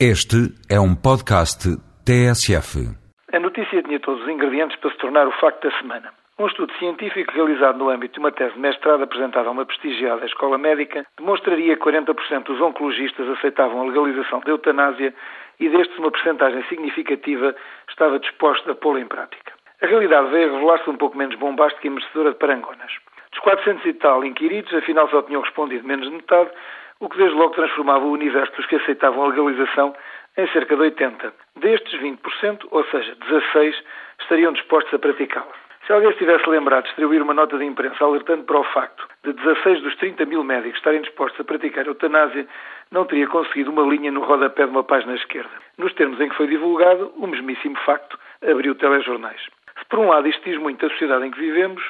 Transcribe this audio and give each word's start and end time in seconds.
Este 0.00 0.50
é 0.68 0.80
um 0.80 0.92
podcast 0.92 1.70
TSF. 2.02 2.82
A 3.32 3.38
notícia 3.38 3.80
tinha 3.80 4.00
todos 4.00 4.24
os 4.24 4.28
ingredientes 4.28 4.76
para 4.80 4.90
se 4.90 4.98
tornar 4.98 5.28
o 5.28 5.30
facto 5.38 5.70
da 5.70 5.78
semana. 5.78 6.12
Um 6.36 6.48
estudo 6.48 6.72
científico 6.80 7.30
realizado 7.30 7.78
no 7.78 7.88
âmbito 7.88 8.14
de 8.14 8.18
uma 8.18 8.32
tese 8.32 8.54
de 8.54 8.58
mestrado 8.58 9.04
apresentada 9.04 9.46
a 9.46 9.52
uma 9.52 9.64
prestigiada 9.64 10.26
escola 10.26 10.58
médica 10.58 11.06
demonstraria 11.16 11.76
que 11.76 11.82
40% 11.84 12.42
dos 12.42 12.60
oncologistas 12.60 13.28
aceitavam 13.38 13.82
a 13.82 13.84
legalização 13.84 14.40
da 14.40 14.50
eutanásia 14.50 15.14
e 15.60 15.68
destes 15.68 15.96
uma 15.96 16.10
percentagem 16.10 16.64
significativa 16.64 17.54
estava 17.88 18.18
disposta 18.18 18.72
a 18.72 18.74
pô-la 18.74 18.98
em 18.98 19.06
prática. 19.06 19.52
A 19.80 19.86
realidade 19.86 20.28
veio 20.32 20.50
a 20.50 20.54
revelar-se 20.54 20.90
um 20.90 20.96
pouco 20.96 21.16
menos 21.16 21.38
bombástica 21.38 21.86
e 21.86 21.90
merecedora 21.90 22.32
de 22.32 22.38
parangonas. 22.38 22.90
Dos 23.30 23.40
400 23.40 23.86
e 23.86 23.92
tal 23.94 24.24
inquiridos, 24.24 24.74
afinal 24.74 25.08
só 25.08 25.22
tinham 25.22 25.42
respondido 25.42 25.86
menos 25.86 26.08
de 26.08 26.16
metade, 26.16 26.50
o 27.00 27.08
que 27.08 27.18
desde 27.18 27.36
logo 27.36 27.54
transformava 27.54 28.04
o 28.04 28.12
universo 28.12 28.54
dos 28.56 28.66
que 28.66 28.76
aceitavam 28.76 29.24
a 29.24 29.28
legalização 29.28 29.94
em 30.36 30.46
cerca 30.48 30.74
de 30.74 30.82
80. 30.82 31.32
Destes 31.56 32.00
20%, 32.00 32.66
ou 32.70 32.84
seja, 32.84 33.14
16, 33.28 33.82
estariam 34.20 34.52
dispostos 34.52 34.94
a 34.94 34.98
praticá-la. 34.98 35.64
Se 35.86 35.92
alguém 35.92 36.10
estivesse 36.10 36.48
lembrado 36.48 36.84
de 36.84 36.88
distribuir 36.88 37.22
uma 37.22 37.34
nota 37.34 37.58
de 37.58 37.64
imprensa 37.64 38.02
alertando 38.02 38.44
para 38.44 38.58
o 38.58 38.64
facto 38.64 39.06
de 39.22 39.34
16 39.34 39.82
dos 39.82 39.94
30 39.96 40.24
mil 40.24 40.42
médicos 40.42 40.78
estarem 40.78 41.02
dispostos 41.02 41.38
a 41.40 41.44
praticar 41.44 41.86
eutanásia, 41.86 42.46
não 42.90 43.04
teria 43.04 43.26
conseguido 43.26 43.70
uma 43.70 43.82
linha 43.82 44.10
no 44.10 44.22
rodapé 44.22 44.64
de 44.64 44.70
uma 44.70 44.82
página 44.82 45.14
esquerda. 45.14 45.50
Nos 45.76 45.92
termos 45.92 46.18
em 46.20 46.30
que 46.30 46.36
foi 46.36 46.46
divulgado, 46.46 47.12
o 47.16 47.26
mesmíssimo 47.26 47.76
facto 47.84 48.18
abriu 48.42 48.74
telejornais. 48.74 49.42
Se 49.78 49.84
por 49.90 49.98
um 49.98 50.08
lado 50.08 50.26
isto 50.26 50.42
diz 50.42 50.58
muito 50.58 50.80
da 50.80 50.90
sociedade 50.90 51.26
em 51.26 51.30
que 51.30 51.38
vivemos, 51.38 51.82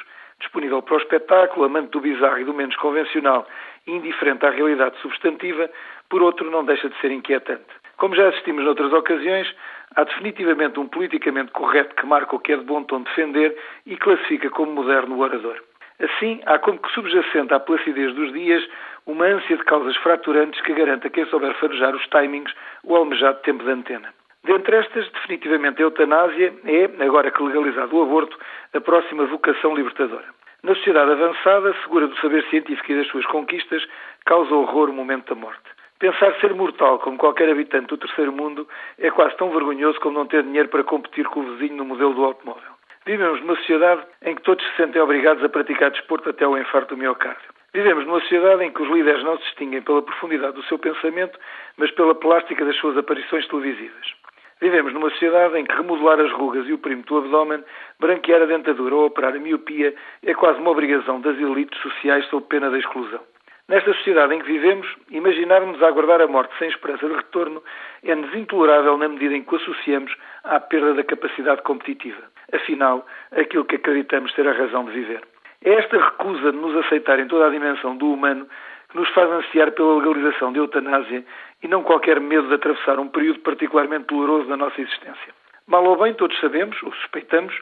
disponível 0.45 0.81
para 0.81 0.95
o 0.95 0.99
espetáculo, 0.99 1.65
amante 1.65 1.89
do 1.89 1.99
bizarro 1.99 2.39
e 2.39 2.45
do 2.45 2.53
menos 2.53 2.75
convencional, 2.77 3.47
indiferente 3.85 4.45
à 4.45 4.49
realidade 4.49 4.97
substantiva, 5.01 5.69
por 6.09 6.21
outro 6.21 6.49
não 6.49 6.63
deixa 6.63 6.89
de 6.89 6.97
ser 7.01 7.11
inquietante. 7.11 7.65
Como 7.97 8.15
já 8.15 8.29
assistimos 8.29 8.63
noutras 8.63 8.93
ocasiões, 8.93 9.53
há 9.95 10.03
definitivamente 10.03 10.79
um 10.79 10.87
politicamente 10.87 11.51
correto 11.51 11.95
que 11.95 12.05
marca 12.05 12.35
o 12.35 12.39
que 12.39 12.53
é 12.53 12.57
de 12.57 12.63
bom 12.63 12.83
tom 12.83 13.01
defender 13.01 13.57
e 13.85 13.95
classifica 13.97 14.49
como 14.49 14.71
moderno 14.71 15.15
o 15.15 15.19
orador. 15.19 15.61
Assim, 15.99 16.41
há 16.45 16.59
como 16.59 16.77
que 16.77 16.91
subjacente 16.91 17.53
à 17.53 17.59
placidez 17.59 18.13
dos 18.13 18.33
dias 18.33 18.67
uma 19.05 19.25
ânsia 19.25 19.55
de 19.55 19.63
causas 19.63 19.95
fraturantes 19.97 20.59
que 20.61 20.73
garanta 20.73 21.09
quem 21.09 21.25
souber 21.27 21.53
farejar 21.55 21.95
os 21.95 22.05
timings 22.07 22.53
o 22.83 22.95
almejado 22.95 23.39
tempo 23.41 23.63
de 23.63 23.71
antena. 23.71 24.13
Dentre 24.45 24.75
estas, 24.77 25.09
definitivamente 25.09 25.81
a 25.81 25.85
eutanásia 25.85 26.53
é, 26.65 27.03
agora 27.03 27.31
que 27.31 27.41
legalizado 27.41 27.97
o 27.97 28.03
aborto, 28.03 28.37
a 28.75 28.79
próxima 28.79 29.25
vocação 29.25 29.75
libertadora. 29.75 30.25
Na 30.61 30.75
sociedade 30.75 31.13
avançada, 31.13 31.73
segura 31.81 32.07
do 32.07 32.15
saber 32.17 32.43
científico 32.51 32.91
e 32.91 32.95
das 32.95 33.07
suas 33.07 33.25
conquistas, 33.25 33.83
causa 34.23 34.53
horror 34.53 34.91
o 34.91 34.93
momento 34.93 35.33
da 35.33 35.41
morte. 35.41 35.63
Pensar 35.97 36.31
ser 36.39 36.53
mortal 36.53 36.99
como 36.99 37.17
qualquer 37.17 37.49
habitante 37.49 37.87
do 37.87 37.97
terceiro 37.97 38.31
mundo 38.31 38.67
é 38.99 39.09
quase 39.09 39.35
tão 39.35 39.49
vergonhoso 39.49 39.99
como 39.99 40.19
não 40.19 40.27
ter 40.27 40.43
dinheiro 40.43 40.69
para 40.69 40.83
competir 40.83 41.25
com 41.25 41.39
o 41.39 41.55
vizinho 41.55 41.77
no 41.77 41.85
modelo 41.85 42.13
do 42.13 42.25
automóvel. 42.25 42.75
Vivemos 43.03 43.41
numa 43.41 43.55
sociedade 43.55 44.03
em 44.21 44.35
que 44.35 44.43
todos 44.43 44.63
se 44.63 44.75
sentem 44.75 45.01
obrigados 45.01 45.43
a 45.43 45.49
praticar 45.49 45.89
desporto 45.89 46.29
até 46.29 46.45
ao 46.45 46.55
infarto 46.55 46.95
do 46.95 46.99
miocárdio. 46.99 47.49
Vivemos 47.73 48.05
numa 48.05 48.19
sociedade 48.19 48.63
em 48.63 48.71
que 48.71 48.81
os 48.81 48.89
líderes 48.89 49.23
não 49.23 49.37
se 49.37 49.43
distinguem 49.45 49.81
pela 49.81 50.03
profundidade 50.03 50.53
do 50.53 50.63
seu 50.65 50.77
pensamento, 50.77 51.39
mas 51.77 51.89
pela 51.91 52.13
plástica 52.13 52.63
das 52.63 52.75
suas 52.77 52.95
aparições 52.95 53.47
televisivas. 53.47 54.24
Vivemos 54.61 54.93
numa 54.93 55.09
sociedade 55.09 55.57
em 55.57 55.65
que 55.65 55.75
remodelar 55.75 56.19
as 56.19 56.31
rugas 56.31 56.65
e 56.67 56.73
o 56.73 56.77
primo 56.77 57.03
do 57.03 57.17
abdômen, 57.17 57.63
branquear 57.99 58.41
a 58.41 58.45
dentadura 58.45 58.95
ou 58.95 59.05
operar 59.05 59.35
a 59.35 59.39
miopia 59.39 59.93
é 60.23 60.33
quase 60.33 60.59
uma 60.59 60.71
obrigação 60.71 61.19
das 61.19 61.37
elites 61.37 61.79
sociais 61.81 62.25
sob 62.27 62.45
pena 62.47 62.69
da 62.69 62.79
exclusão. 62.79 63.19
Nesta 63.67 63.93
sociedade 63.93 64.33
em 64.33 64.39
que 64.39 64.45
vivemos, 64.45 64.87
imaginarmos 65.09 65.81
aguardar 65.81 66.21
a 66.21 66.27
morte 66.27 66.55
sem 66.59 66.69
esperança 66.69 67.07
de 67.07 67.15
retorno 67.15 67.63
é-nos 68.03 68.33
intolerável 68.35 68.95
na 68.97 69.09
medida 69.09 69.35
em 69.35 69.43
que 69.43 69.55
o 69.55 69.57
associamos 69.57 70.15
à 70.43 70.59
perda 70.59 70.93
da 70.93 71.03
capacidade 71.03 71.63
competitiva. 71.63 72.21
Afinal, 72.53 73.05
aquilo 73.31 73.65
que 73.65 73.75
acreditamos 73.75 74.33
ser 74.35 74.47
a 74.47 74.53
razão 74.53 74.85
de 74.85 74.91
viver. 74.91 75.21
É 75.63 75.73
esta 75.73 75.97
recusa 75.97 76.51
de 76.51 76.57
nos 76.57 76.77
aceitar 76.85 77.19
em 77.19 77.27
toda 77.27 77.47
a 77.47 77.49
dimensão 77.49 77.97
do 77.97 78.13
humano 78.13 78.47
que 78.89 78.97
nos 78.97 79.09
faz 79.09 79.29
ansiar 79.29 79.71
pela 79.71 79.97
legalização 79.97 80.51
da 80.53 80.59
eutanásia 80.59 81.23
e 81.61 81.67
não 81.67 81.83
qualquer 81.83 82.19
medo 82.19 82.47
de 82.47 82.55
atravessar 82.55 82.99
um 82.99 83.07
período 83.07 83.39
particularmente 83.39 84.05
doloroso 84.07 84.47
da 84.47 84.57
nossa 84.57 84.79
existência. 84.79 85.33
Mal 85.67 85.83
ou 85.83 85.97
bem, 85.97 86.13
todos 86.13 86.39
sabemos, 86.39 86.81
ou 86.83 86.93
suspeitamos, 86.93 87.53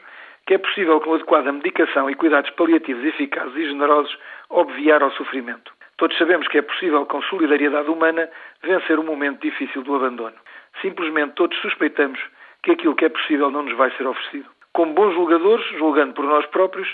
que 0.46 0.54
é 0.54 0.58
possível 0.58 1.00
com 1.00 1.14
adequada 1.14 1.50
medicação 1.50 2.10
e 2.10 2.14
cuidados 2.14 2.50
paliativos 2.50 3.02
eficazes 3.04 3.56
e 3.56 3.68
generosos 3.68 4.18
obviar 4.50 5.02
ao 5.02 5.10
sofrimento. 5.12 5.72
Todos 5.96 6.16
sabemos 6.18 6.48
que 6.48 6.58
é 6.58 6.62
possível, 6.62 7.06
com 7.06 7.22
solidariedade 7.22 7.88
humana, 7.88 8.28
vencer 8.62 8.98
o 8.98 9.04
momento 9.04 9.40
difícil 9.40 9.82
do 9.82 9.94
abandono. 9.94 10.36
Simplesmente 10.82 11.34
todos 11.34 11.56
suspeitamos 11.60 12.20
que 12.62 12.72
aquilo 12.72 12.94
que 12.94 13.04
é 13.04 13.08
possível 13.08 13.50
não 13.50 13.62
nos 13.62 13.76
vai 13.76 13.90
ser 13.92 14.06
oferecido. 14.06 14.50
Como 14.72 14.92
bons 14.92 15.14
julgadores, 15.14 15.64
julgando 15.78 16.14
por 16.14 16.24
nós 16.24 16.44
próprios, 16.46 16.88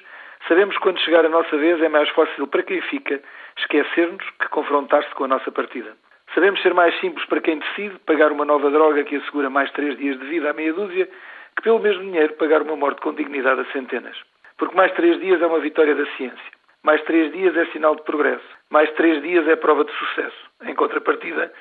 sabemos 0.47 0.77
que 0.77 0.83
quando 0.83 1.01
chegar 1.01 1.25
a 1.25 1.31
nossa 1.31 1.57
vez 1.57 1.81
é 1.83 1.89
mais 1.89 2.09
fácil 2.11 2.47
para 2.47 2.63
quem 2.63 2.81
fica 2.83 3.21
esquecer-nos 3.61 4.29
que 4.39 4.49
confrontar-se 4.49 5.15
com 5.15 5.25
a 5.25 5.29
nossa 5.29 5.51
partida. 5.51 5.97
Sabemos 6.35 6.63
ser 6.63 6.75
mais 6.75 6.99
simples 7.01 7.25
para 7.27 7.41
quem 7.41 7.59
decide 7.59 7.99
pagar 8.07 8.31
uma 8.31 8.45
nova 8.45 8.71
droga 8.71 9.03
que 9.05 9.17
assegura 9.17 9.51
mais 9.51 9.71
três 9.73 9.97
dias 9.99 10.19
de 10.19 10.27
vida 10.27 10.51
à 10.51 10.53
meia 10.53 10.73
dúzia 10.73 11.09
que 11.57 11.63
pelo 11.63 11.81
mesmo 11.81 12.03
dinheiro 12.03 12.35
pagar 12.35 12.63
uma 12.63 12.77
morte 12.77 13.01
com 13.01 13.13
dignidade 13.13 13.61
a 13.61 13.65
centenas. 13.73 14.17
Porque 14.57 14.77
mais 14.77 14.93
três 14.93 15.19
dias 15.21 15.43
é 15.43 15.47
uma 15.47 15.59
vitória 15.59 15.95
da 15.95 16.07
ciência. 16.17 16.61
Mais 16.83 17.03
três 17.03 17.33
dias 17.33 17.57
é 17.57 17.67
sinal 17.67 17.97
de 17.97 18.03
progresso. 18.03 18.45
Mais 18.71 18.91
três 18.93 19.21
dias 19.23 19.47
é 19.49 19.57
prova 19.57 19.85
de 19.85 19.93
sucesso. 19.93 20.51
Em 20.63 20.75
contrapartida, 20.75 21.53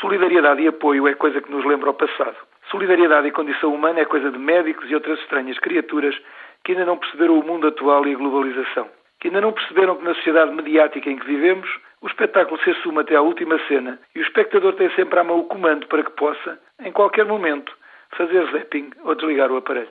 solidariedade 0.00 0.62
e 0.62 0.68
apoio 0.68 1.06
é 1.06 1.14
coisa 1.14 1.40
que 1.40 1.50
nos 1.50 1.64
lembra 1.64 1.90
o 1.90 1.94
passado. 1.94 2.36
Solidariedade 2.70 3.28
e 3.28 3.32
condição 3.32 3.74
humana 3.74 4.00
é 4.00 4.04
coisa 4.04 4.30
de 4.30 4.38
médicos 4.38 4.90
e 4.90 4.94
outras 4.94 5.20
estranhas 5.20 5.58
criaturas 5.58 6.16
que 6.64 6.72
ainda 6.72 6.86
não 6.86 6.96
perceberam 6.96 7.38
o 7.38 7.46
mundo 7.46 7.68
atual 7.68 8.06
e 8.06 8.14
a 8.14 8.16
globalização. 8.16 8.88
Que 9.24 9.28
ainda 9.28 9.40
não 9.40 9.52
perceberam 9.52 9.96
que 9.96 10.04
na 10.04 10.14
sociedade 10.16 10.54
mediática 10.54 11.08
em 11.08 11.16
que 11.16 11.24
vivemos, 11.24 11.66
o 12.02 12.06
espetáculo 12.06 12.60
se 12.60 12.68
assume 12.68 13.00
até 13.00 13.16
à 13.16 13.22
última 13.22 13.58
cena 13.66 13.98
e 14.14 14.18
o 14.18 14.22
espectador 14.22 14.74
tem 14.74 14.90
sempre 14.90 15.18
à 15.18 15.24
mão 15.24 15.38
o 15.38 15.44
comando 15.44 15.86
para 15.86 16.02
que 16.04 16.10
possa, 16.10 16.60
em 16.80 16.92
qualquer 16.92 17.24
momento, 17.24 17.74
fazer 18.18 18.44
zapping 18.52 18.90
ou 19.02 19.14
desligar 19.14 19.50
o 19.50 19.56
aparelho. 19.56 19.88